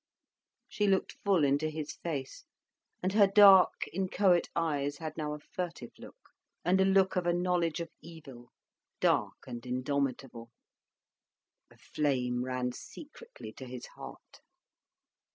She 0.67 0.87
looked 0.87 1.17
full 1.23 1.43
into 1.43 1.69
his 1.69 1.93
face, 1.93 2.43
and 3.03 3.13
her 3.13 3.27
dark, 3.27 3.83
inchoate 3.93 4.49
eyes 4.55 4.97
had 4.97 5.15
now 5.15 5.35
a 5.35 5.39
furtive 5.39 5.91
look, 5.99 6.17
and 6.65 6.81
a 6.81 6.85
look 6.85 7.15
of 7.15 7.27
a 7.27 7.33
knowledge 7.33 7.79
of 7.81 7.91
evil, 8.01 8.51
dark 8.99 9.45
and 9.45 9.63
indomitable. 9.63 10.49
A 11.69 11.77
flame 11.77 12.43
ran 12.43 12.71
secretly 12.71 13.53
to 13.53 13.65
his 13.67 13.85
heart. 13.95 14.41